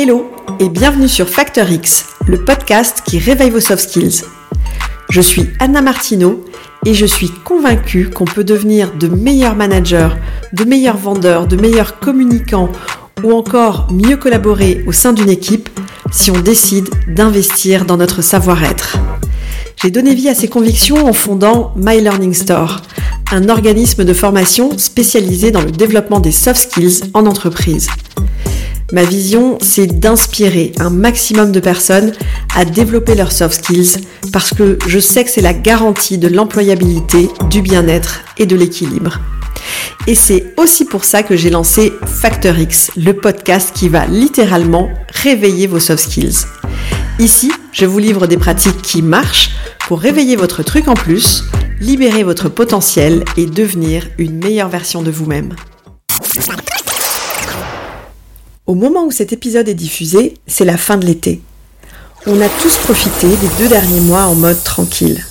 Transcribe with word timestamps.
Hello 0.00 0.30
et 0.60 0.68
bienvenue 0.68 1.08
sur 1.08 1.28
Factor 1.28 1.68
X, 1.68 2.06
le 2.28 2.44
podcast 2.44 3.02
qui 3.04 3.18
réveille 3.18 3.50
vos 3.50 3.58
soft 3.58 3.88
skills. 3.88 4.22
Je 5.10 5.20
suis 5.20 5.50
Anna 5.58 5.82
Martineau 5.82 6.44
et 6.86 6.94
je 6.94 7.04
suis 7.04 7.30
convaincue 7.30 8.08
qu'on 8.08 8.24
peut 8.24 8.44
devenir 8.44 8.94
de 8.94 9.08
meilleurs 9.08 9.56
managers, 9.56 10.10
de 10.52 10.62
meilleurs 10.62 10.98
vendeurs, 10.98 11.48
de 11.48 11.56
meilleurs 11.56 11.98
communicants 11.98 12.70
ou 13.24 13.32
encore 13.32 13.88
mieux 13.92 14.16
collaborer 14.16 14.84
au 14.86 14.92
sein 14.92 15.12
d'une 15.12 15.30
équipe 15.30 15.68
si 16.12 16.30
on 16.30 16.38
décide 16.38 16.88
d'investir 17.08 17.84
dans 17.84 17.96
notre 17.96 18.22
savoir-être. 18.22 18.98
J'ai 19.82 19.90
donné 19.90 20.14
vie 20.14 20.28
à 20.28 20.34
ces 20.36 20.48
convictions 20.48 21.08
en 21.08 21.12
fondant 21.12 21.72
My 21.76 22.00
Learning 22.00 22.34
Store, 22.34 22.82
un 23.30 23.48
organisme 23.50 24.04
de 24.04 24.12
formation 24.14 24.78
spécialisé 24.78 25.50
dans 25.50 25.60
le 25.60 25.70
développement 25.70 26.20
des 26.20 26.32
soft 26.32 26.70
skills 26.70 27.10
en 27.12 27.26
entreprise. 27.26 27.88
Ma 28.90 29.04
vision, 29.04 29.58
c'est 29.60 29.86
d'inspirer 29.86 30.72
un 30.78 30.88
maximum 30.88 31.52
de 31.52 31.60
personnes 31.60 32.12
à 32.56 32.64
développer 32.64 33.14
leurs 33.14 33.32
soft 33.32 33.62
skills 33.62 34.02
parce 34.32 34.54
que 34.54 34.78
je 34.86 34.98
sais 34.98 35.24
que 35.24 35.30
c'est 35.30 35.42
la 35.42 35.52
garantie 35.52 36.16
de 36.16 36.28
l'employabilité, 36.28 37.28
du 37.50 37.60
bien-être 37.60 38.20
et 38.38 38.46
de 38.46 38.56
l'équilibre. 38.56 39.20
Et 40.06 40.14
c'est 40.14 40.54
aussi 40.56 40.86
pour 40.86 41.04
ça 41.04 41.22
que 41.22 41.36
j'ai 41.36 41.50
lancé 41.50 41.92
Factor 42.06 42.58
X, 42.58 42.92
le 42.96 43.12
podcast 43.12 43.72
qui 43.74 43.90
va 43.90 44.06
littéralement 44.06 44.88
réveiller 45.22 45.66
vos 45.66 45.80
soft 45.80 46.04
skills. 46.04 46.46
Ici, 47.18 47.52
je 47.72 47.84
vous 47.84 47.98
livre 47.98 48.26
des 48.26 48.38
pratiques 48.38 48.80
qui 48.80 49.02
marchent 49.02 49.50
pour 49.86 50.00
réveiller 50.00 50.36
votre 50.36 50.62
truc 50.62 50.88
en 50.88 50.94
plus, 50.94 51.44
libérer 51.80 52.24
votre 52.24 52.48
potentiel 52.48 53.24
et 53.36 53.46
devenir 53.46 54.08
une 54.18 54.38
meilleure 54.38 54.68
version 54.68 55.02
de 55.02 55.10
vous-même. 55.10 55.54
Au 58.66 58.74
moment 58.74 59.06
où 59.06 59.10
cet 59.10 59.32
épisode 59.32 59.68
est 59.68 59.74
diffusé, 59.74 60.34
c'est 60.46 60.64
la 60.64 60.76
fin 60.76 60.96
de 60.96 61.06
l'été. 61.06 61.40
On 62.26 62.40
a 62.40 62.48
tous 62.48 62.76
profité 62.78 63.28
des 63.28 63.48
deux 63.58 63.68
derniers 63.68 64.00
mois 64.00 64.24
en 64.24 64.34
mode 64.34 64.62
tranquille. 64.62 65.24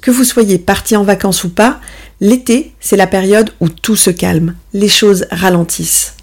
Que 0.00 0.10
vous 0.10 0.24
soyez 0.24 0.58
parti 0.58 0.96
en 0.96 1.04
vacances 1.04 1.44
ou 1.44 1.48
pas, 1.48 1.80
l'été, 2.20 2.72
c'est 2.80 2.96
la 2.96 3.06
période 3.06 3.52
où 3.60 3.68
tout 3.68 3.96
se 3.96 4.10
calme, 4.10 4.54
les 4.72 4.88
choses 4.88 5.26
ralentissent. 5.30 6.14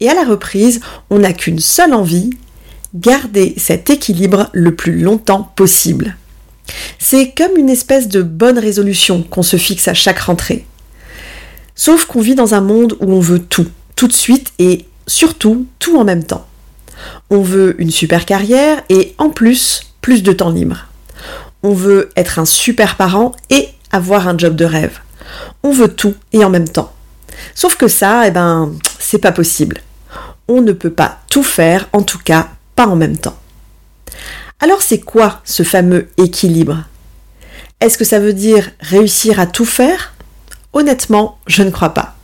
Et 0.00 0.08
à 0.08 0.14
la 0.14 0.24
reprise, 0.24 0.80
on 1.10 1.20
n'a 1.20 1.32
qu'une 1.32 1.58
seule 1.58 1.94
envie, 1.94 2.30
garder 2.94 3.54
cet 3.56 3.90
équilibre 3.90 4.50
le 4.52 4.74
plus 4.74 5.00
longtemps 5.00 5.52
possible. 5.56 6.16
C'est 6.98 7.32
comme 7.36 7.56
une 7.56 7.70
espèce 7.70 8.08
de 8.08 8.22
bonne 8.22 8.58
résolution 8.58 9.22
qu'on 9.22 9.42
se 9.42 9.56
fixe 9.56 9.88
à 9.88 9.94
chaque 9.94 10.20
rentrée. 10.20 10.66
Sauf 11.74 12.06
qu'on 12.06 12.20
vit 12.20 12.34
dans 12.34 12.54
un 12.54 12.60
monde 12.60 12.96
où 13.00 13.12
on 13.12 13.20
veut 13.20 13.38
tout, 13.38 13.66
tout 13.94 14.08
de 14.08 14.12
suite 14.12 14.52
et 14.58 14.86
surtout 15.06 15.66
tout 15.78 15.98
en 15.98 16.04
même 16.04 16.24
temps. 16.24 16.46
On 17.30 17.42
veut 17.42 17.80
une 17.80 17.90
super 17.90 18.24
carrière 18.24 18.82
et 18.88 19.14
en 19.18 19.30
plus 19.30 19.92
plus 20.00 20.22
de 20.22 20.32
temps 20.32 20.50
libre. 20.50 20.86
On 21.62 21.72
veut 21.72 22.10
être 22.16 22.38
un 22.38 22.44
super 22.44 22.96
parent 22.96 23.32
et 23.50 23.68
avoir 23.90 24.28
un 24.28 24.38
job 24.38 24.56
de 24.56 24.64
rêve. 24.64 24.98
On 25.62 25.72
veut 25.72 25.92
tout 25.92 26.14
et 26.32 26.44
en 26.44 26.50
même 26.50 26.68
temps. 26.68 26.92
Sauf 27.54 27.76
que 27.76 27.88
ça, 27.88 28.26
eh 28.26 28.30
ben, 28.30 28.72
c'est 28.98 29.18
pas 29.18 29.32
possible. 29.32 29.80
On 30.48 30.60
ne 30.60 30.72
peut 30.72 30.90
pas 30.90 31.18
tout 31.28 31.42
faire, 31.42 31.88
en 31.92 32.02
tout 32.02 32.18
cas 32.18 32.48
pas 32.76 32.86
en 32.86 32.96
même 32.96 33.16
temps. 33.16 33.36
Alors 34.58 34.80
c'est 34.80 35.00
quoi 35.00 35.42
ce 35.44 35.62
fameux 35.62 36.08
équilibre? 36.16 36.84
Est-ce 37.80 37.98
que 37.98 38.04
ça 38.04 38.18
veut 38.18 38.32
dire 38.32 38.70
réussir 38.80 39.38
à 39.38 39.46
tout 39.46 39.66
faire? 39.66 40.14
Honnêtement, 40.72 41.38
je 41.46 41.62
ne 41.62 41.70
crois 41.70 41.92
pas. 41.92 42.16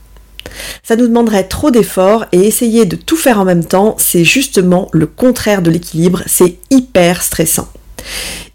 Ça 0.81 0.95
nous 0.95 1.07
demanderait 1.07 1.47
trop 1.47 1.69
d'efforts 1.69 2.25
et 2.31 2.47
essayer 2.47 2.85
de 2.85 2.95
tout 2.95 3.17
faire 3.17 3.39
en 3.39 3.45
même 3.45 3.65
temps, 3.65 3.95
c'est 3.99 4.23
justement 4.23 4.89
le 4.93 5.05
contraire 5.05 5.61
de 5.61 5.69
l'équilibre, 5.69 6.23
c'est 6.25 6.57
hyper 6.71 7.21
stressant. 7.21 7.69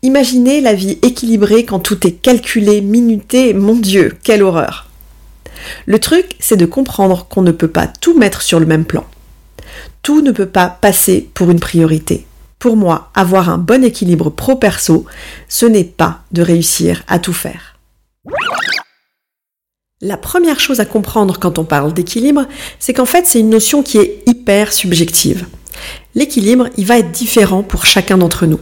Imaginez 0.03 0.60
la 0.60 0.75
vie 0.75 0.99
équilibrée 1.03 1.65
quand 1.65 1.78
tout 1.78 2.06
est 2.06 2.12
calculé, 2.12 2.81
minuté, 2.81 3.55
mon 3.55 3.75
Dieu, 3.75 4.16
quelle 4.22 4.43
horreur. 4.43 4.89
Le 5.87 5.99
truc, 5.99 6.37
c'est 6.41 6.56
de 6.56 6.66
comprendre 6.66 7.27
qu'on 7.28 7.43
ne 7.43 7.53
peut 7.53 7.69
pas 7.69 7.87
tout 7.87 8.16
mettre 8.19 8.43
sur 8.43 8.60
le 8.60 8.66
même 8.66 8.84
plan. 8.84 9.05
Tout 10.03 10.21
ne 10.21 10.33
peut 10.33 10.47
pas 10.47 10.69
passer 10.69 11.28
pour 11.34 11.50
une 11.50 11.60
priorité. 11.60 12.28
Pour 12.59 12.77
moi, 12.77 13.11
avoir 13.15 13.51
un 13.51 13.59
bon 13.59 13.85
équilibre 13.85 14.31
pro-perso, 14.31 15.07
ce 15.49 15.67
n'est 15.67 15.85
pas 15.85 16.23
de 16.33 16.43
réussir 16.43 17.03
à 17.07 17.19
tout 17.19 17.33
faire. 17.33 17.77
La 20.01 20.17
première 20.17 20.61
chose 20.61 20.81
à 20.81 20.85
comprendre 20.85 21.39
quand 21.39 21.59
on 21.59 21.65
parle 21.65 21.93
d'équilibre, 21.93 22.47
c'est 22.79 22.93
qu'en 22.93 23.05
fait 23.05 23.27
c'est 23.27 23.41
une 23.41 23.51
notion 23.51 23.83
qui 23.83 23.99
est 23.99 24.23
hyper 24.27 24.73
subjective. 24.73 25.47
L'équilibre, 26.15 26.69
il 26.77 26.87
va 26.87 26.99
être 26.99 27.13
différent 27.13 27.63
pour 27.63 27.87
chacun 27.87 28.19
d'entre 28.19 28.47
nous. 28.47 28.61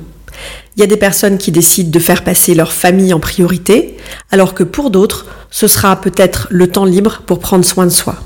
Il 0.76 0.80
y 0.80 0.82
a 0.82 0.86
des 0.86 0.98
personnes 0.98 1.38
qui 1.38 1.50
décident 1.50 1.90
de 1.90 1.98
faire 1.98 2.22
passer 2.22 2.54
leur 2.54 2.72
famille 2.72 3.14
en 3.14 3.20
priorité, 3.20 3.96
alors 4.30 4.52
que 4.52 4.62
pour 4.62 4.90
d'autres, 4.90 5.26
ce 5.50 5.68
sera 5.68 5.98
peut-être 6.00 6.48
le 6.50 6.70
temps 6.70 6.84
libre 6.84 7.22
pour 7.26 7.38
prendre 7.38 7.64
soin 7.64 7.86
de 7.86 7.90
soi. 7.90 8.16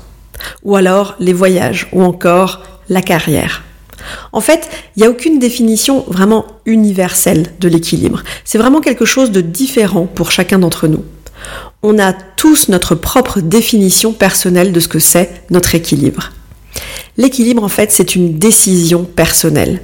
Ou 0.63 0.75
alors 0.75 1.15
les 1.19 1.33
voyages, 1.33 1.87
ou 1.93 2.03
encore 2.03 2.61
la 2.89 3.01
carrière. 3.01 3.63
En 4.31 4.41
fait, 4.41 4.69
il 4.95 5.01
n'y 5.01 5.07
a 5.07 5.09
aucune 5.09 5.39
définition 5.39 6.05
vraiment 6.07 6.45
universelle 6.65 7.47
de 7.59 7.67
l'équilibre. 7.67 8.23
C'est 8.45 8.57
vraiment 8.57 8.81
quelque 8.81 9.05
chose 9.05 9.31
de 9.31 9.41
différent 9.41 10.05
pour 10.05 10.31
chacun 10.31 10.59
d'entre 10.59 10.87
nous 10.87 11.03
on 11.83 11.99
a 11.99 12.13
tous 12.13 12.69
notre 12.69 12.95
propre 12.95 13.39
définition 13.41 14.13
personnelle 14.13 14.71
de 14.71 14.79
ce 14.79 14.87
que 14.87 14.99
c'est 14.99 15.43
notre 15.49 15.75
équilibre. 15.75 16.31
L'équilibre, 17.17 17.63
en 17.63 17.69
fait, 17.69 17.91
c'est 17.91 18.15
une 18.15 18.37
décision 18.37 19.03
personnelle. 19.03 19.81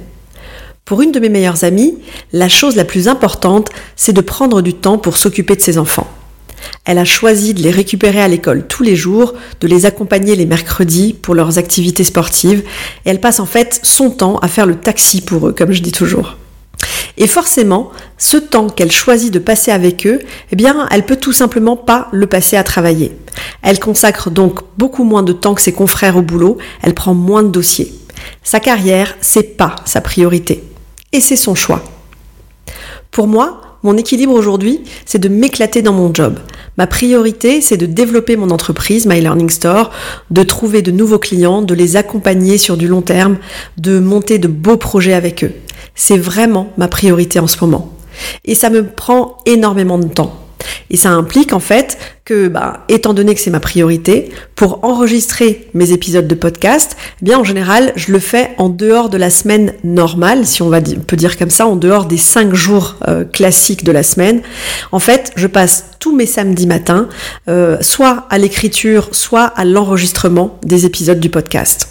Pour 0.84 1.02
une 1.02 1.12
de 1.12 1.20
mes 1.20 1.28
meilleures 1.28 1.64
amies, 1.64 1.98
la 2.32 2.48
chose 2.48 2.76
la 2.76 2.84
plus 2.84 3.08
importante, 3.08 3.68
c'est 3.96 4.14
de 4.14 4.20
prendre 4.20 4.62
du 4.62 4.74
temps 4.74 4.96
pour 4.96 5.16
s'occuper 5.16 5.56
de 5.56 5.60
ses 5.60 5.76
enfants. 5.76 6.08
Elle 6.84 6.98
a 6.98 7.04
choisi 7.04 7.54
de 7.54 7.62
les 7.62 7.70
récupérer 7.70 8.20
à 8.20 8.28
l'école 8.28 8.66
tous 8.66 8.82
les 8.82 8.96
jours, 8.96 9.34
de 9.60 9.68
les 9.68 9.86
accompagner 9.86 10.36
les 10.36 10.46
mercredis 10.46 11.12
pour 11.12 11.34
leurs 11.34 11.58
activités 11.58 12.04
sportives, 12.04 12.64
et 13.04 13.10
elle 13.10 13.20
passe 13.20 13.40
en 13.40 13.46
fait 13.46 13.80
son 13.82 14.10
temps 14.10 14.38
à 14.38 14.48
faire 14.48 14.66
le 14.66 14.76
taxi 14.76 15.20
pour 15.20 15.48
eux, 15.48 15.52
comme 15.52 15.72
je 15.72 15.82
dis 15.82 15.92
toujours. 15.92 16.36
Et 17.16 17.26
forcément, 17.26 17.90
ce 18.16 18.36
temps 18.36 18.68
qu'elle 18.68 18.92
choisit 18.92 19.32
de 19.32 19.40
passer 19.40 19.72
avec 19.72 20.06
eux, 20.06 20.20
eh 20.52 20.56
bien, 20.56 20.86
elle 20.90 21.04
peut 21.04 21.16
tout 21.16 21.32
simplement 21.32 21.76
pas 21.76 22.08
le 22.12 22.28
passer 22.28 22.56
à 22.56 22.62
travailler. 22.62 23.16
Elle 23.62 23.80
consacre 23.80 24.30
donc 24.30 24.60
beaucoup 24.76 25.04
moins 25.04 25.24
de 25.24 25.32
temps 25.32 25.54
que 25.54 25.62
ses 25.62 25.72
confrères 25.72 26.16
au 26.16 26.22
boulot, 26.22 26.58
elle 26.80 26.94
prend 26.94 27.14
moins 27.14 27.42
de 27.42 27.48
dossiers. 27.48 27.92
Sa 28.44 28.60
carrière, 28.60 29.16
c'est 29.20 29.56
pas 29.56 29.76
sa 29.84 30.00
priorité. 30.00 30.62
Et 31.12 31.20
c'est 31.20 31.36
son 31.36 31.54
choix. 31.54 31.82
Pour 33.10 33.26
moi, 33.26 33.60
mon 33.82 33.96
équilibre 33.96 34.34
aujourd'hui, 34.34 34.82
c'est 35.04 35.18
de 35.18 35.28
m'éclater 35.28 35.82
dans 35.82 35.92
mon 35.92 36.12
job. 36.14 36.38
Ma 36.78 36.86
priorité, 36.86 37.60
c'est 37.60 37.76
de 37.76 37.86
développer 37.86 38.36
mon 38.36 38.50
entreprise, 38.50 39.04
My 39.04 39.20
Learning 39.20 39.50
Store, 39.50 39.90
de 40.30 40.44
trouver 40.44 40.80
de 40.80 40.92
nouveaux 40.92 41.18
clients, 41.18 41.60
de 41.60 41.74
les 41.74 41.96
accompagner 41.96 42.56
sur 42.56 42.76
du 42.76 42.86
long 42.86 43.02
terme, 43.02 43.38
de 43.78 43.98
monter 43.98 44.38
de 44.38 44.46
beaux 44.46 44.76
projets 44.76 45.12
avec 45.12 45.42
eux. 45.42 45.52
C'est 45.96 46.16
vraiment 46.16 46.72
ma 46.78 46.86
priorité 46.86 47.40
en 47.40 47.48
ce 47.48 47.56
moment. 47.60 47.92
Et 48.44 48.54
ça 48.54 48.70
me 48.70 48.86
prend 48.86 49.38
énormément 49.44 49.98
de 49.98 50.06
temps. 50.06 50.38
Et 50.90 50.96
ça 50.96 51.10
implique 51.10 51.52
en 51.52 51.58
fait 51.58 51.98
que, 52.28 52.48
bah, 52.48 52.84
étant 52.90 53.14
donné 53.14 53.34
que 53.34 53.40
c'est 53.40 53.50
ma 53.50 53.58
priorité, 53.58 54.30
pour 54.54 54.84
enregistrer 54.84 55.66
mes 55.72 55.92
épisodes 55.92 56.28
de 56.28 56.34
podcast, 56.34 56.94
eh 57.22 57.24
bien 57.24 57.38
en 57.38 57.44
général, 57.44 57.90
je 57.96 58.12
le 58.12 58.18
fais 58.18 58.50
en 58.58 58.68
dehors 58.68 59.08
de 59.08 59.16
la 59.16 59.30
semaine 59.30 59.72
normale, 59.82 60.44
si 60.44 60.60
on 60.60 60.70
peut 60.70 61.16
dire 61.16 61.38
comme 61.38 61.48
ça, 61.48 61.66
en 61.66 61.74
dehors 61.74 62.04
des 62.04 62.18
cinq 62.18 62.52
jours 62.52 62.96
euh, 63.08 63.24
classiques 63.24 63.82
de 63.82 63.92
la 63.92 64.02
semaine. 64.02 64.42
En 64.92 64.98
fait, 64.98 65.32
je 65.36 65.46
passe 65.46 65.86
tous 66.00 66.14
mes 66.14 66.26
samedis 66.26 66.66
matins, 66.66 67.08
euh, 67.48 67.78
soit 67.80 68.26
à 68.28 68.36
l'écriture, 68.36 69.08
soit 69.12 69.44
à 69.44 69.64
l'enregistrement 69.64 70.58
des 70.62 70.84
épisodes 70.84 71.20
du 71.20 71.30
podcast. 71.30 71.88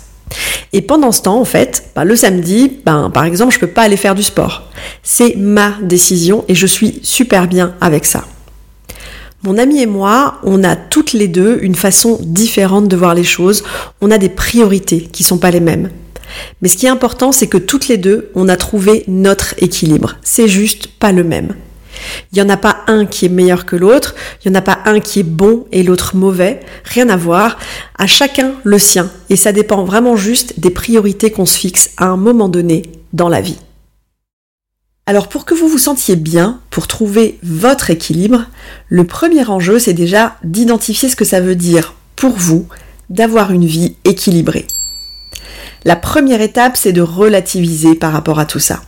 Et 0.71 0.83
pendant 0.83 1.11
ce 1.11 1.23
temps, 1.23 1.41
en 1.41 1.45
fait, 1.45 1.85
bah, 1.95 2.03
le 2.03 2.15
samedi, 2.15 2.77
ben, 2.85 3.09
par 3.09 3.25
exemple, 3.25 3.55
je 3.55 3.59
peux 3.59 3.65
pas 3.65 3.81
aller 3.81 3.97
faire 3.97 4.13
du 4.13 4.21
sport. 4.21 4.69
C'est 5.01 5.33
ma 5.35 5.73
décision 5.81 6.45
et 6.47 6.53
je 6.53 6.67
suis 6.67 6.99
super 7.01 7.47
bien 7.47 7.73
avec 7.81 8.05
ça. 8.05 8.23
Mon 9.43 9.57
ami 9.57 9.81
et 9.81 9.85
moi, 9.85 10.39
on 10.43 10.63
a 10.63 10.75
toutes 10.75 11.13
les 11.13 11.27
deux 11.27 11.59
une 11.61 11.75
façon 11.75 12.17
différente 12.21 12.87
de 12.87 12.97
voir 12.97 13.13
les 13.13 13.23
choses. 13.23 13.63
On 14.01 14.09
a 14.09 14.17
des 14.17 14.29
priorités 14.29 15.01
qui 15.01 15.23
sont 15.23 15.37
pas 15.37 15.51
les 15.51 15.59
mêmes. 15.59 15.91
Mais 16.61 16.69
ce 16.69 16.75
qui 16.75 16.87
est 16.87 16.89
important, 16.89 17.31
c'est 17.31 17.47
que 17.47 17.57
toutes 17.57 17.87
les 17.87 17.97
deux, 17.97 18.31
on 18.35 18.49
a 18.49 18.57
trouvé 18.57 19.03
notre 19.07 19.53
équilibre. 19.59 20.17
C'est 20.23 20.47
juste 20.47 20.87
pas 20.87 21.11
le 21.11 21.23
même. 21.23 21.55
Il 22.31 22.35
n'y 22.35 22.41
en 22.41 22.49
a 22.49 22.57
pas 22.57 22.79
un 22.87 23.05
qui 23.05 23.25
est 23.25 23.29
meilleur 23.29 23.65
que 23.65 23.75
l'autre, 23.75 24.15
il 24.43 24.51
n'y 24.51 24.57
en 24.57 24.59
a 24.59 24.63
pas 24.63 24.79
un 24.85 24.99
qui 24.99 25.19
est 25.19 25.23
bon 25.23 25.65
et 25.71 25.83
l'autre 25.83 26.15
mauvais, 26.15 26.59
rien 26.83 27.09
à 27.09 27.17
voir, 27.17 27.57
à 27.97 28.07
chacun 28.07 28.53
le 28.63 28.77
sien, 28.77 29.09
et 29.29 29.35
ça 29.35 29.51
dépend 29.51 29.83
vraiment 29.83 30.15
juste 30.15 30.59
des 30.59 30.69
priorités 30.69 31.31
qu'on 31.31 31.47
se 31.47 31.57
fixe 31.57 31.91
à 31.97 32.05
un 32.05 32.17
moment 32.17 32.49
donné 32.49 32.83
dans 33.13 33.29
la 33.29 33.41
vie. 33.41 33.57
Alors 35.09 35.29
pour 35.29 35.45
que 35.45 35.53
vous 35.53 35.69
vous 35.69 35.77
sentiez 35.77 36.17
bien, 36.17 36.59
pour 36.69 36.85
trouver 36.85 37.39
votre 37.41 37.89
équilibre, 37.89 38.45
le 38.89 39.05
premier 39.05 39.47
enjeu 39.47 39.79
c'est 39.79 39.93
déjà 39.93 40.35
d'identifier 40.43 41.07
ce 41.07 41.15
que 41.15 41.23
ça 41.23 41.39
veut 41.39 41.55
dire 41.55 41.95
pour 42.17 42.33
vous 42.33 42.67
d'avoir 43.09 43.51
une 43.51 43.65
vie 43.65 43.95
équilibrée. 44.03 44.67
La 45.85 45.95
première 45.95 46.41
étape, 46.41 46.75
c'est 46.75 46.91
de 46.91 47.01
relativiser 47.01 47.95
par 47.95 48.11
rapport 48.11 48.37
à 48.37 48.45
tout 48.45 48.59
ça. 48.59 48.81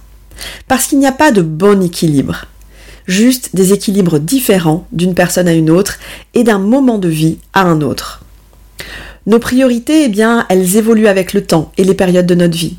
Parce 0.68 0.88
qu'il 0.88 1.00
n'y 1.00 1.08
a 1.08 1.14
pas 1.14 1.32
de 1.32 1.42
bon 1.42 1.82
équilibre. 1.82 2.46
Juste 3.08 3.52
des 3.56 3.72
équilibres 3.72 4.20
différents 4.20 4.88
d'une 4.92 5.16
personne 5.16 5.48
à 5.48 5.54
une 5.54 5.70
autre 5.70 6.00
et 6.34 6.44
d'un 6.44 6.60
moment 6.60 6.98
de 6.98 7.08
vie 7.08 7.38
à 7.54 7.62
un 7.62 7.80
autre. 7.80 8.24
Nos 9.26 9.40
priorités, 9.40 10.04
eh 10.04 10.10
bien, 10.10 10.46
elles 10.50 10.76
évoluent 10.76 11.08
avec 11.08 11.32
le 11.32 11.46
temps 11.46 11.72
et 11.78 11.86
les 11.86 11.94
périodes 11.94 12.26
de 12.26 12.36
notre 12.36 12.58
vie. 12.58 12.76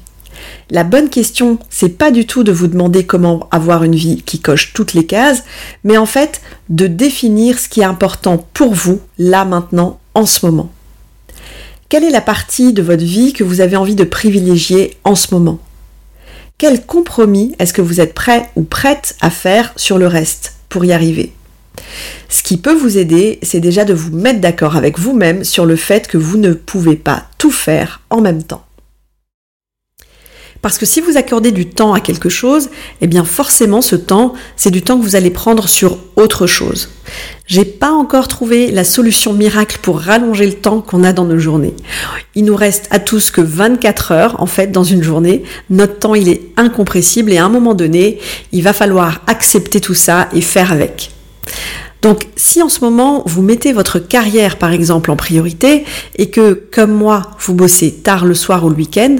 La 0.71 0.85
bonne 0.85 1.11
question, 1.11 1.59
c'est 1.69 1.99
pas 1.99 2.11
du 2.11 2.27
tout 2.27 2.45
de 2.45 2.53
vous 2.53 2.67
demander 2.67 3.05
comment 3.05 3.49
avoir 3.51 3.85
une 3.85 3.95
vie 3.95 4.23
qui 4.23 4.41
coche 4.41 4.73
toutes 4.73 4.95
les 4.95 5.07
cases, 5.07 5.45
mais 5.85 5.97
en 5.97 6.07
fait 6.07 6.41
de 6.69 6.87
définir 6.87 7.59
ce 7.59 7.69
qui 7.69 7.81
est 7.81 7.85
important 7.85 8.47
pour 8.55 8.75
vous, 8.75 9.01
là 9.19 9.45
maintenant, 9.45 9.99
en 10.15 10.27
ce 10.27 10.47
moment. 10.47 10.71
Quelle 11.89 12.05
est 12.05 12.11
la 12.11 12.21
partie 12.21 12.73
de 12.73 12.83
votre 12.83 13.05
vie 13.05 13.33
que 13.33 13.43
vous 13.43 13.61
avez 13.61 13.77
envie 13.77 13.97
de 13.97 14.05
privilégier 14.05 14.97
en 15.03 15.17
ce 15.17 15.35
moment? 15.35 15.59
Quel 16.57 16.85
compromis 16.85 17.55
est-ce 17.59 17.73
que 17.73 17.83
vous 17.83 18.01
êtes 18.01 18.15
prêt 18.15 18.51
ou 18.55 18.63
prête 18.63 19.17
à 19.21 19.31
faire 19.31 19.73
sur 19.77 19.99
le 19.99 20.07
reste 20.07 20.55
pour 20.69 20.85
y 20.85 20.93
arriver? 20.93 21.33
Ce 22.29 22.43
qui 22.43 22.59
peut 22.59 22.75
vous 22.75 22.99
aider, 22.99 23.39
c'est 23.43 23.61
déjà 23.61 23.85
de 23.85 23.95
vous 23.95 24.15
mettre 24.15 24.41
d'accord 24.41 24.77
avec 24.77 24.99
vous-même 24.99 25.43
sur 25.43 25.67
le 25.67 25.77
fait 25.77 26.07
que 26.07 26.19
vous 26.19 26.37
ne 26.37 26.53
pouvez 26.53 26.97
pas 26.97 27.25
tout 27.39 27.51
faire 27.51 28.03
en 28.11 28.21
même 28.21 28.43
temps. 28.43 28.65
Parce 30.63 30.77
que 30.77 30.85
si 30.85 31.01
vous 31.01 31.17
accordez 31.17 31.53
du 31.53 31.67
temps 31.67 31.95
à 31.95 32.01
quelque 32.01 32.29
chose, 32.29 32.69
eh 33.01 33.07
bien 33.07 33.25
forcément 33.25 33.81
ce 33.81 33.97
temps, 33.97 34.35
c'est 34.57 34.71
du 34.71 34.83
temps 34.83 34.99
que 34.99 35.03
vous 35.03 35.17
allez 35.17 35.31
prendre 35.31 35.69
sur 35.69 35.99
autre 36.17 36.47
chose. 36.47 36.91
J'ai 37.47 37.65
pas 37.65 37.91
encore 37.91 38.29
trouvé 38.29 38.71
la 38.71 38.85
solution 38.85 39.33
miracle 39.33 39.79
pour 39.81 40.01
rallonger 40.01 40.47
le 40.47 40.55
temps 40.55 40.83
qu'on 40.83 41.03
a 41.03 41.13
dans 41.13 41.25
nos 41.25 41.39
journées. 41.39 41.75
Il 42.35 42.45
nous 42.45 42.57
reste 42.57 42.89
à 42.91 42.99
tous 42.99 43.31
que 43.31 43.41
24 43.41 44.13
heures 44.13 44.43
en 44.43 44.47
fait 44.47 44.71
dans 44.71 44.85
une 44.85 45.03
journée. 45.03 45.45
Notre 45.71 45.99
temps, 45.99 46.15
il 46.15 46.29
est 46.29 46.43
incompressible 46.57 47.33
et 47.33 47.39
à 47.39 47.45
un 47.47 47.49
moment 47.49 47.75
donné, 47.75 48.19
il 48.53 48.63
va 48.63 48.73
falloir 48.73 49.23
accepter 49.27 49.81
tout 49.81 49.95
ça 49.95 50.29
et 50.35 50.43
faire 50.43 50.73
avec. 50.73 51.11
Donc 52.03 52.29
si 52.37 52.63
en 52.63 52.69
ce 52.69 52.81
moment 52.81 53.23
vous 53.27 53.43
mettez 53.43 53.73
votre 53.73 53.99
carrière 53.99 54.57
par 54.57 54.73
exemple 54.73 55.11
en 55.11 55.17
priorité 55.17 55.85
et 56.17 56.31
que 56.31 56.55
comme 56.73 56.93
moi 56.93 57.33
vous 57.41 57.55
bossez 57.55 57.93
tard 57.93 58.25
le 58.25 58.35
soir 58.35 58.65
ou 58.65 58.71
le 58.71 58.77
week-end, 58.77 59.17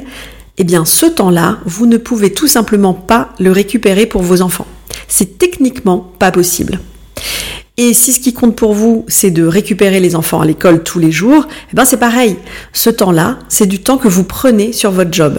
eh 0.61 0.65
bien 0.65 0.85
ce 0.85 1.07
temps-là, 1.07 1.57
vous 1.65 1.87
ne 1.87 1.97
pouvez 1.97 2.35
tout 2.35 2.47
simplement 2.47 2.93
pas 2.93 3.31
le 3.41 3.51
récupérer 3.51 4.05
pour 4.05 4.21
vos 4.21 4.43
enfants. 4.43 4.67
C'est 5.09 5.39
techniquement 5.39 6.13
pas 6.19 6.31
possible. 6.31 6.81
Et 7.79 7.95
si 7.95 8.13
ce 8.13 8.21
qui 8.21 8.35
compte 8.35 8.57
pour 8.57 8.75
vous, 8.75 9.07
c'est 9.09 9.31
de 9.31 9.47
récupérer 9.47 10.01
les 10.01 10.15
enfants 10.17 10.43
à 10.43 10.45
l'école 10.45 10.83
tous 10.83 10.99
les 10.99 11.13
jours, 11.13 11.49
eh 11.73 11.77
ben 11.77 11.87
c'est 11.87 11.97
pareil. 11.97 12.37
Ce 12.75 12.91
temps-là, 12.91 13.39
c'est 13.49 13.65
du 13.65 13.79
temps 13.79 13.97
que 13.97 14.09
vous 14.09 14.23
prenez 14.23 14.75
sur 14.75 14.91
votre 14.91 15.11
job. 15.15 15.39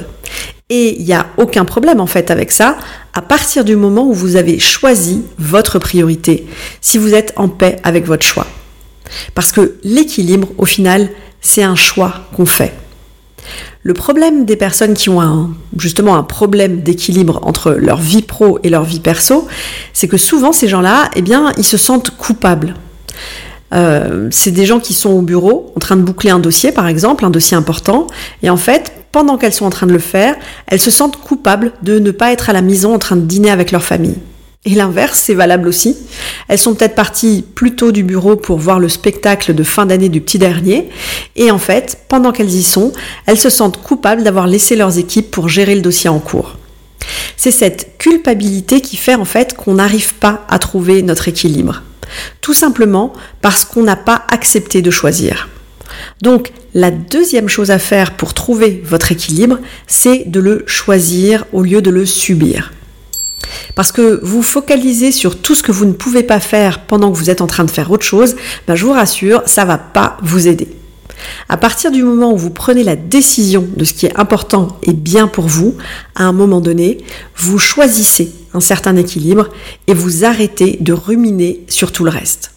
Et 0.72 1.00
il 1.00 1.06
n'y 1.06 1.14
a 1.14 1.28
aucun 1.38 1.66
problème 1.66 2.00
en 2.00 2.08
fait 2.08 2.32
avec 2.32 2.52
ça, 2.52 2.78
à 3.14 3.22
partir 3.22 3.64
du 3.64 3.76
moment 3.76 4.08
où 4.08 4.14
vous 4.14 4.38
avez 4.38 4.58
choisi 4.58 5.22
votre 5.38 5.78
priorité, 5.78 6.48
si 6.82 6.98
vous 6.98 7.14
êtes 7.14 7.34
en 7.36 7.48
paix 7.48 7.76
avec 7.84 8.08
votre 8.08 8.26
choix. 8.26 8.48
Parce 9.36 9.52
que 9.52 9.76
l'équilibre, 9.84 10.48
au 10.58 10.66
final, 10.66 11.10
c'est 11.42 11.62
un 11.62 11.76
choix 11.76 12.28
qu'on 12.36 12.48
fait. 12.48 12.74
Le 13.84 13.94
problème 13.94 14.46
des 14.46 14.56
personnes 14.56 14.94
qui 14.94 15.10
ont 15.10 15.22
un, 15.22 15.50
justement 15.78 16.16
un 16.16 16.24
problème 16.24 16.82
d'équilibre 16.82 17.40
entre 17.44 17.72
leur 17.72 17.98
vie 17.98 18.22
pro 18.22 18.60
et 18.64 18.70
leur 18.70 18.84
vie 18.84 19.00
perso, 19.00 19.48
c'est 19.94 20.08
que 20.08 20.18
souvent 20.18 20.52
ces 20.52 20.68
gens-là, 20.68 21.10
eh 21.16 21.24
ils 21.58 21.64
se 21.64 21.78
sentent 21.78 22.12
coupables. 22.12 22.76
Euh, 23.74 24.28
c'est 24.32 24.52
des 24.52 24.66
gens 24.66 24.80
qui 24.80 24.94
sont 24.94 25.12
au 25.12 25.22
bureau 25.22 25.72
en 25.76 25.80
train 25.80 25.96
de 25.96 26.04
boucler 26.04 26.30
un 26.30 26.40
dossier, 26.40 26.72
par 26.72 26.88
exemple, 26.88 27.26
un 27.26 27.30
dossier 27.30 27.58
important, 27.58 28.06
et 28.44 28.50
en 28.50 28.58
fait, 28.58 28.94
pendant 29.12 29.38
qu'elles 29.38 29.54
sont 29.54 29.66
en 29.66 29.70
train 29.70 29.88
de 29.88 29.94
le 29.94 30.00
faire, 30.00 30.36
elles 30.68 30.80
se 30.80 30.92
sentent 30.92 31.18
coupables 31.18 31.72
de 31.82 31.98
ne 31.98 32.12
pas 32.12 32.32
être 32.32 32.50
à 32.50 32.54
la 32.54 32.62
maison 32.62 32.94
en 32.94 33.00
train 33.00 33.16
de 33.16 33.22
dîner 33.22 33.50
avec 33.50 33.72
leur 33.72 33.84
famille. 33.84 34.18
Et 34.64 34.76
l'inverse, 34.76 35.20
c'est 35.20 35.34
valable 35.34 35.68
aussi. 35.68 35.98
Elles 36.48 36.60
sont 36.60 36.76
peut-être 36.76 36.94
parties 36.94 37.44
plus 37.56 37.76
tôt 37.76 37.92
du 37.92 38.04
bureau 38.04 38.36
pour 38.36 38.60
voir 38.60 38.80
le 38.80 38.90
spectacle 38.90 39.56
de 39.56 39.64
fin 39.64 39.88
d'année 39.88 40.10
du 40.10 40.22
petit 40.22 40.38
dernier. 40.38 40.90
Et 41.36 41.50
en 41.50 41.58
fait, 41.58 41.98
pendant 42.08 42.32
qu'elles 42.32 42.54
y 42.54 42.62
sont, 42.62 42.94
elles 43.26 43.40
se 43.40 43.50
sentent 43.50 43.82
coupables 43.82 44.24
d'avoir 44.24 44.46
laissé 44.46 44.76
leurs 44.76 45.00
équipes 45.00 45.32
pour 45.32 45.50
gérer 45.50 45.74
le 45.74 45.82
dossier 45.82 46.12
en 46.12 46.20
cours. 46.20 46.58
C'est 47.38 47.50
cette 47.50 47.98
culpabilité 47.98 48.82
qui 48.82 48.98
fait 48.98 49.16
en 49.16 49.26
fait 49.26 49.56
qu'on 49.56 49.74
n'arrive 49.74 50.14
pas 50.16 50.46
à 50.48 50.60
trouver 50.60 51.02
notre 51.02 51.28
équilibre. 51.28 51.82
Tout 52.40 52.54
simplement 52.54 53.14
parce 53.42 53.66
qu'on 53.66 53.82
n'a 53.82 53.96
pas 53.96 54.26
accepté 54.28 54.84
de 54.84 54.92
choisir. 54.92 55.50
Donc, 56.22 56.52
la 56.76 56.92
deuxième 56.92 57.50
chose 57.50 57.72
à 57.72 57.80
faire 57.80 58.16
pour 58.16 58.36
trouver 58.36 58.82
votre 58.86 59.12
équilibre, 59.12 59.58
c'est 59.88 60.24
de 60.28 60.40
le 60.40 60.64
choisir 60.68 61.46
au 61.52 61.64
lieu 61.64 61.82
de 61.82 61.90
le 61.90 62.06
subir. 62.06 62.72
Parce 63.76 63.92
que 63.92 64.20
vous 64.24 64.42
focalisez 64.42 65.12
sur 65.12 65.42
tout 65.42 65.56
ce 65.56 65.64
que 65.64 65.72
vous 65.72 65.86
ne 65.86 65.94
pouvez 65.94 66.24
pas 66.24 66.40
faire 66.40 66.86
pendant 66.86 67.12
que 67.12 67.18
vous 67.18 67.30
êtes 67.30 67.42
en 67.42 67.48
train 67.48 67.64
de 67.64 67.72
faire 67.72 67.92
autre 67.92 68.06
chose, 68.06 68.36
ben 68.68 68.76
je 68.76 68.86
vous 68.86 68.94
rassure, 68.94 69.42
ça 69.46 69.66
va 69.66 69.78
pas 69.78 70.18
vous 70.22 70.48
aider. 70.48 70.68
À 71.50 71.58
partir 71.58 71.92
du 71.92 72.04
moment 72.04 72.34
où 72.34 72.38
vous 72.38 72.50
prenez 72.50 72.84
la 72.84 72.96
décision 72.96 73.68
de 73.76 73.84
ce 73.84 73.94
qui 73.94 74.06
est 74.06 74.20
important 74.20 74.80
et 74.84 74.94
bien 74.94 75.28
pour 75.28 75.48
vous, 75.48 75.76
à 76.16 76.24
un 76.24 76.32
moment 76.32 76.62
donné, 76.62 76.98
vous 77.36 77.60
choisissez 77.60 78.32
un 78.54 78.60
certain 78.60 78.96
équilibre 78.96 79.50
et 79.88 79.94
vous 79.94 80.26
arrêtez 80.26 80.78
de 80.80 80.94
ruminer 80.94 81.64
sur 81.68 81.92
tout 81.92 82.04
le 82.04 82.10
reste. 82.10 82.52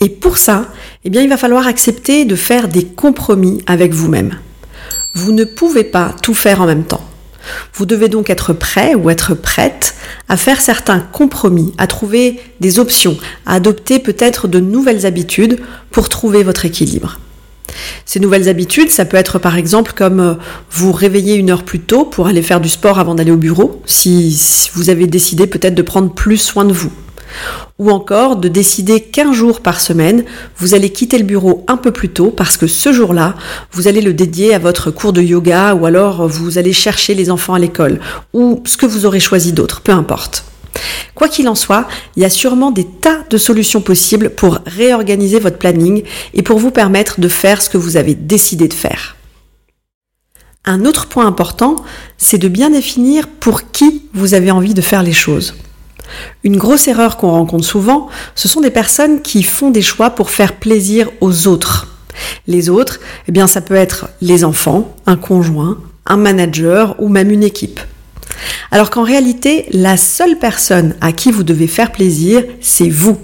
Et 0.00 0.08
pour 0.08 0.38
ça, 0.38 0.66
eh 1.04 1.10
bien, 1.10 1.22
il 1.22 1.28
va 1.28 1.36
falloir 1.36 1.66
accepter 1.66 2.24
de 2.24 2.34
faire 2.34 2.68
des 2.68 2.84
compromis 2.86 3.62
avec 3.66 3.92
vous-même. 3.92 4.38
Vous 5.14 5.32
ne 5.32 5.44
pouvez 5.44 5.84
pas 5.84 6.14
tout 6.22 6.34
faire 6.34 6.62
en 6.62 6.66
même 6.66 6.84
temps. 6.84 7.09
Vous 7.74 7.86
devez 7.86 8.08
donc 8.08 8.30
être 8.30 8.52
prêt 8.52 8.94
ou 8.94 9.10
être 9.10 9.34
prête 9.34 9.94
à 10.28 10.36
faire 10.36 10.60
certains 10.60 11.00
compromis, 11.00 11.72
à 11.78 11.86
trouver 11.86 12.40
des 12.60 12.78
options, 12.78 13.16
à 13.46 13.54
adopter 13.54 13.98
peut-être 13.98 14.48
de 14.48 14.60
nouvelles 14.60 15.06
habitudes 15.06 15.58
pour 15.90 16.08
trouver 16.08 16.42
votre 16.42 16.64
équilibre. 16.64 17.18
Ces 18.04 18.20
nouvelles 18.20 18.48
habitudes, 18.48 18.90
ça 18.90 19.04
peut 19.04 19.16
être 19.16 19.38
par 19.38 19.56
exemple 19.56 19.92
comme 19.94 20.20
euh, 20.20 20.34
vous 20.70 20.92
réveiller 20.92 21.34
une 21.34 21.50
heure 21.50 21.62
plus 21.62 21.80
tôt 21.80 22.04
pour 22.04 22.26
aller 22.26 22.42
faire 22.42 22.60
du 22.60 22.68
sport 22.68 22.98
avant 22.98 23.14
d'aller 23.14 23.30
au 23.30 23.36
bureau, 23.36 23.80
si 23.86 24.70
vous 24.74 24.90
avez 24.90 25.06
décidé 25.06 25.46
peut-être 25.46 25.74
de 25.74 25.82
prendre 25.82 26.12
plus 26.12 26.38
soin 26.38 26.64
de 26.64 26.72
vous 26.72 26.92
ou 27.80 27.90
encore 27.90 28.36
de 28.36 28.46
décider 28.46 29.00
qu'un 29.00 29.32
jour 29.32 29.62
par 29.62 29.80
semaine, 29.80 30.24
vous 30.58 30.74
allez 30.74 30.90
quitter 30.90 31.16
le 31.16 31.24
bureau 31.24 31.64
un 31.66 31.78
peu 31.78 31.90
plus 31.90 32.10
tôt 32.10 32.30
parce 32.30 32.58
que 32.58 32.66
ce 32.66 32.92
jour-là, 32.92 33.34
vous 33.72 33.88
allez 33.88 34.02
le 34.02 34.12
dédier 34.12 34.54
à 34.54 34.58
votre 34.58 34.90
cours 34.90 35.14
de 35.14 35.22
yoga 35.22 35.74
ou 35.74 35.86
alors 35.86 36.28
vous 36.28 36.58
allez 36.58 36.74
chercher 36.74 37.14
les 37.14 37.30
enfants 37.30 37.54
à 37.54 37.58
l'école 37.58 37.98
ou 38.34 38.62
ce 38.66 38.76
que 38.76 38.84
vous 38.84 39.06
aurez 39.06 39.18
choisi 39.18 39.54
d'autre, 39.54 39.80
peu 39.80 39.92
importe. 39.92 40.44
Quoi 41.14 41.28
qu'il 41.28 41.48
en 41.48 41.54
soit, 41.54 41.88
il 42.16 42.22
y 42.22 42.26
a 42.26 42.30
sûrement 42.30 42.70
des 42.70 42.84
tas 42.84 43.24
de 43.30 43.38
solutions 43.38 43.80
possibles 43.80 44.28
pour 44.28 44.58
réorganiser 44.66 45.38
votre 45.38 45.58
planning 45.58 46.02
et 46.34 46.42
pour 46.42 46.58
vous 46.58 46.70
permettre 46.70 47.18
de 47.18 47.28
faire 47.28 47.62
ce 47.62 47.70
que 47.70 47.78
vous 47.78 47.96
avez 47.96 48.14
décidé 48.14 48.68
de 48.68 48.74
faire. 48.74 49.16
Un 50.66 50.84
autre 50.84 51.06
point 51.06 51.26
important, 51.26 51.76
c'est 52.18 52.36
de 52.36 52.48
bien 52.48 52.68
définir 52.68 53.26
pour 53.26 53.70
qui 53.70 54.02
vous 54.12 54.34
avez 54.34 54.50
envie 54.50 54.74
de 54.74 54.82
faire 54.82 55.02
les 55.02 55.14
choses. 55.14 55.54
Une 56.44 56.56
grosse 56.56 56.88
erreur 56.88 57.16
qu'on 57.16 57.30
rencontre 57.30 57.64
souvent, 57.64 58.08
ce 58.34 58.48
sont 58.48 58.60
des 58.60 58.70
personnes 58.70 59.22
qui 59.22 59.42
font 59.42 59.70
des 59.70 59.82
choix 59.82 60.10
pour 60.10 60.30
faire 60.30 60.56
plaisir 60.56 61.10
aux 61.20 61.46
autres. 61.46 61.88
Les 62.46 62.68
autres, 62.68 63.00
eh 63.28 63.32
bien, 63.32 63.46
ça 63.46 63.60
peut 63.60 63.74
être 63.74 64.08
les 64.20 64.44
enfants, 64.44 64.94
un 65.06 65.16
conjoint, 65.16 65.78
un 66.06 66.16
manager 66.16 66.96
ou 66.98 67.08
même 67.08 67.30
une 67.30 67.44
équipe. 67.44 67.80
Alors 68.70 68.90
qu'en 68.90 69.02
réalité, 69.02 69.66
la 69.72 69.96
seule 69.96 70.38
personne 70.38 70.94
à 71.00 71.12
qui 71.12 71.30
vous 71.30 71.42
devez 71.42 71.66
faire 71.66 71.92
plaisir, 71.92 72.44
c'est 72.60 72.88
vous. 72.88 73.18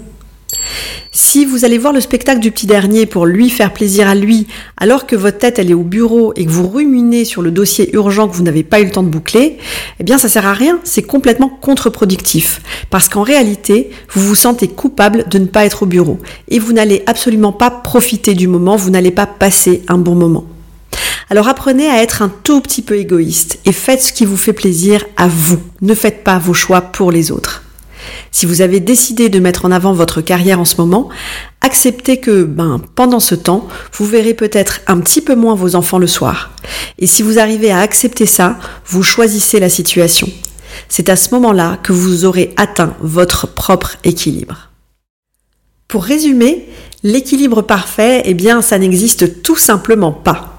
Si 1.11 1.45
vous 1.45 1.65
allez 1.65 1.77
voir 1.77 1.93
le 1.93 2.01
spectacle 2.01 2.39
du 2.39 2.51
petit 2.51 2.67
dernier 2.67 3.05
pour 3.05 3.25
lui 3.25 3.49
faire 3.49 3.73
plaisir 3.73 4.07
à 4.07 4.15
lui, 4.15 4.47
alors 4.77 5.07
que 5.07 5.15
votre 5.15 5.39
tête 5.39 5.59
elle 5.59 5.71
est 5.71 5.75
au 5.75 5.83
bureau 5.83 6.31
et 6.35 6.45
que 6.45 6.51
vous 6.51 6.67
ruminez 6.67 7.25
sur 7.25 7.41
le 7.41 7.51
dossier 7.51 7.93
urgent 7.95 8.27
que 8.27 8.35
vous 8.35 8.43
n'avez 8.43 8.63
pas 8.63 8.79
eu 8.79 8.85
le 8.85 8.91
temps 8.91 9.03
de 9.03 9.09
boucler, 9.09 9.57
eh 9.99 10.03
bien 10.03 10.17
ça 10.17 10.29
sert 10.29 10.45
à 10.45 10.53
rien, 10.53 10.79
c'est 10.83 11.01
complètement 11.01 11.49
contre-productif. 11.49 12.61
Parce 12.89 13.09
qu'en 13.09 13.23
réalité, 13.23 13.89
vous 14.11 14.21
vous 14.21 14.35
sentez 14.35 14.67
coupable 14.67 15.25
de 15.29 15.39
ne 15.39 15.45
pas 15.45 15.65
être 15.65 15.83
au 15.83 15.87
bureau 15.87 16.19
et 16.49 16.59
vous 16.59 16.73
n'allez 16.73 17.03
absolument 17.07 17.51
pas 17.51 17.71
profiter 17.71 18.33
du 18.33 18.47
moment, 18.47 18.75
vous 18.75 18.91
n'allez 18.91 19.11
pas 19.11 19.25
passer 19.25 19.83
un 19.87 19.97
bon 19.97 20.15
moment. 20.15 20.45
Alors 21.29 21.49
apprenez 21.49 21.89
à 21.89 22.01
être 22.01 22.21
un 22.21 22.31
tout 22.43 22.61
petit 22.61 22.81
peu 22.81 22.95
égoïste 22.95 23.59
et 23.65 23.73
faites 23.73 24.01
ce 24.01 24.13
qui 24.13 24.25
vous 24.25 24.37
fait 24.37 24.53
plaisir 24.53 25.03
à 25.17 25.27
vous. 25.27 25.59
Ne 25.81 25.93
faites 25.93 26.23
pas 26.23 26.39
vos 26.39 26.53
choix 26.53 26.81
pour 26.81 27.11
les 27.11 27.31
autres. 27.31 27.63
Si 28.31 28.45
vous 28.45 28.61
avez 28.61 28.79
décidé 28.79 29.29
de 29.29 29.39
mettre 29.39 29.65
en 29.65 29.71
avant 29.71 29.93
votre 29.93 30.21
carrière 30.21 30.59
en 30.59 30.65
ce 30.65 30.77
moment, 30.77 31.09
acceptez 31.61 32.17
que 32.17 32.43
ben, 32.43 32.81
pendant 32.95 33.19
ce 33.19 33.35
temps, 33.35 33.67
vous 33.93 34.05
verrez 34.05 34.33
peut-être 34.33 34.81
un 34.87 34.99
petit 34.99 35.21
peu 35.21 35.35
moins 35.35 35.55
vos 35.55 35.75
enfants 35.75 35.99
le 35.99 36.07
soir. 36.07 36.51
Et 36.99 37.07
si 37.07 37.23
vous 37.23 37.39
arrivez 37.39 37.71
à 37.71 37.79
accepter 37.79 38.25
ça, 38.25 38.57
vous 38.85 39.03
choisissez 39.03 39.59
la 39.59 39.69
situation. 39.69 40.29
C'est 40.89 41.09
à 41.09 41.15
ce 41.15 41.33
moment-là 41.33 41.77
que 41.81 41.93
vous 41.93 42.25
aurez 42.25 42.53
atteint 42.57 42.95
votre 43.01 43.47
propre 43.47 43.97
équilibre. 44.03 44.69
Pour 45.87 46.03
résumer, 46.03 46.67
L'équilibre 47.03 47.61
parfait, 47.61 48.23
eh 48.25 48.33
bien, 48.33 48.61
ça 48.61 48.79
n'existe 48.79 49.43
tout 49.43 49.55
simplement 49.55 50.11
pas. 50.11 50.57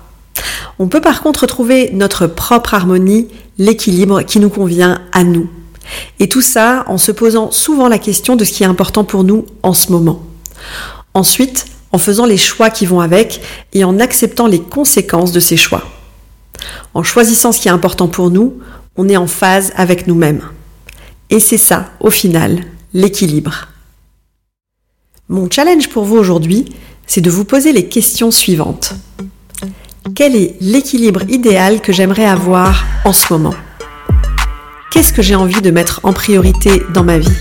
On 0.78 0.86
peut 0.86 1.00
par 1.00 1.20
contre 1.20 1.46
trouver 1.46 1.90
notre 1.92 2.28
propre 2.28 2.74
harmonie, 2.74 3.26
l'équilibre 3.58 4.22
qui 4.22 4.38
nous 4.38 4.48
convient 4.48 5.02
à 5.12 5.24
nous. 5.24 5.50
Et 6.21 6.28
tout 6.28 6.40
ça 6.42 6.85
en 6.87 6.99
se 6.99 7.12
posant 7.12 7.50
souvent 7.50 7.88
la 7.88 7.99
question 7.99 8.37
de 8.37 8.45
ce 8.45 8.52
qui 8.52 8.62
est 8.62 8.66
important 8.66 9.04
pour 9.04 9.25
nous 9.25 9.47
en 9.62 9.75
ce 9.75 9.92
moment. 9.92 10.23
Ensuite, 11.14 11.66
en 11.92 11.99
faisant 11.99 12.26
les 12.26 12.37
choix 12.37 12.71
qui 12.71 12.87
vont 12.87 13.00
avec 13.00 13.40
et 13.73 13.85
en 13.85 13.99
acceptant 13.99 14.47
les 14.47 14.61
conséquences 14.61 15.33
de 15.33 15.40
ces 15.40 15.57
choix. 15.57 15.85
En 16.95 17.02
choisissant 17.02 17.52
ce 17.52 17.61
qui 17.61 17.68
est 17.68 17.73
important 17.73 18.09
pour 18.09 18.30
nous, 18.30 18.59
on 18.97 19.09
est 19.09 19.16
en 19.16 19.26
phase 19.26 19.73
avec 19.76 20.07
nous-mêmes. 20.07 20.42
Et 21.30 21.40
c'est 21.40 21.59
ça, 21.59 21.90
au 22.00 22.11
final, 22.11 22.64
l'équilibre. 22.95 23.68
Mon 25.28 25.49
challenge 25.50 25.88
pour 25.88 26.04
vous 26.04 26.16
aujourd'hui, 26.16 26.64
c'est 27.07 27.21
de 27.21 27.30
vous 27.30 27.45
poser 27.45 27.73
les 27.73 27.88
questions 27.88 28.30
suivantes. 28.30 28.95
Quel 30.14 30.37
est 30.37 30.57
l'équilibre 30.61 31.23
idéal 31.28 31.80
que 31.80 31.92
j'aimerais 31.92 32.25
avoir 32.25 32.85
en 33.04 33.12
ce 33.12 33.33
moment? 33.33 33.54
Qu'est-ce 34.90 35.12
que 35.12 35.23
j'ai 35.23 35.35
envie 35.35 35.61
de 35.61 35.71
mettre 35.71 36.00
en 36.02 36.12
priorité 36.12 36.83
dans 36.95 37.04
ma 37.04 37.18
vie? 37.18 37.37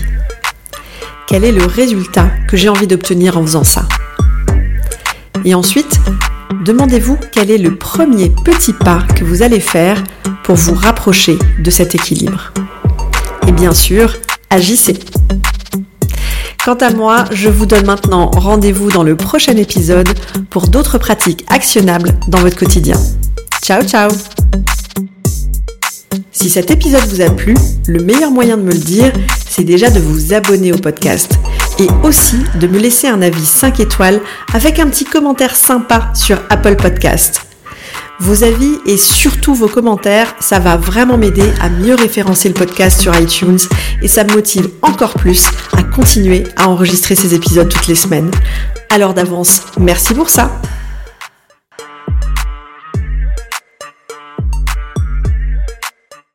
Quel 1.26 1.44
est 1.44 1.52
le 1.52 1.64
résultat 1.64 2.30
que 2.46 2.56
j'ai 2.56 2.68
envie 2.68 2.86
d'obtenir 2.86 3.38
en 3.38 3.42
faisant 3.42 3.64
ça? 3.64 3.86
Et 5.44 5.54
ensuite, 5.54 5.98
demandez-vous 6.64 7.18
quel 7.32 7.50
est 7.50 7.58
le 7.58 7.76
premier 7.76 8.30
petit 8.44 8.74
pas 8.74 9.02
que 9.16 9.24
vous 9.24 9.42
allez 9.42 9.60
faire 9.60 10.02
pour 10.44 10.56
vous 10.56 10.74
rapprocher 10.74 11.38
de 11.58 11.70
cet 11.70 11.94
équilibre. 11.94 12.52
Et 13.46 13.52
bien 13.52 13.72
sûr, 13.72 14.14
agissez. 14.50 14.98
Quant 16.64 16.74
à 16.74 16.90
moi, 16.90 17.24
je 17.32 17.48
vous 17.48 17.64
donne 17.64 17.86
maintenant 17.86 18.30
rendez-vous 18.30 18.90
dans 18.90 19.02
le 19.02 19.16
prochain 19.16 19.56
épisode 19.56 20.08
pour 20.50 20.68
d'autres 20.68 20.98
pratiques 20.98 21.44
actionnables 21.48 22.18
dans 22.28 22.40
votre 22.40 22.56
quotidien. 22.56 22.96
Ciao 23.62 23.82
ciao 23.82 24.10
si 26.38 26.50
cet 26.50 26.70
épisode 26.70 27.04
vous 27.08 27.20
a 27.20 27.30
plu, 27.30 27.56
le 27.88 28.00
meilleur 28.00 28.30
moyen 28.30 28.56
de 28.56 28.62
me 28.62 28.70
le 28.70 28.78
dire, 28.78 29.12
c'est 29.50 29.64
déjà 29.64 29.90
de 29.90 29.98
vous 29.98 30.32
abonner 30.32 30.72
au 30.72 30.78
podcast 30.78 31.32
et 31.80 31.88
aussi 32.04 32.36
de 32.60 32.68
me 32.68 32.78
laisser 32.78 33.08
un 33.08 33.22
avis 33.22 33.44
5 33.44 33.80
étoiles 33.80 34.20
avec 34.54 34.78
un 34.78 34.86
petit 34.86 35.04
commentaire 35.04 35.56
sympa 35.56 36.12
sur 36.14 36.38
Apple 36.48 36.76
Podcast. 36.76 37.40
Vos 38.20 38.44
avis 38.44 38.78
et 38.86 38.96
surtout 38.96 39.52
vos 39.52 39.66
commentaires, 39.66 40.32
ça 40.38 40.60
va 40.60 40.76
vraiment 40.76 41.18
m'aider 41.18 41.50
à 41.60 41.70
mieux 41.70 41.96
référencer 41.96 42.46
le 42.46 42.54
podcast 42.54 43.00
sur 43.00 43.18
iTunes 43.18 43.58
et 44.00 44.06
ça 44.06 44.22
me 44.22 44.32
motive 44.32 44.68
encore 44.82 45.14
plus 45.14 45.44
à 45.76 45.82
continuer 45.82 46.44
à 46.54 46.68
enregistrer 46.68 47.16
ces 47.16 47.34
épisodes 47.34 47.68
toutes 47.68 47.88
les 47.88 47.96
semaines. 47.96 48.30
Alors 48.90 49.12
d'avance, 49.12 49.62
merci 49.76 50.14
pour 50.14 50.30
ça. 50.30 50.52